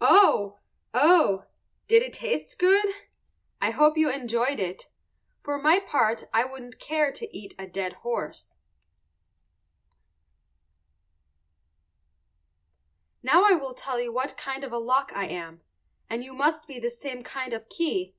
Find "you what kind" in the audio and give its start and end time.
14.00-14.62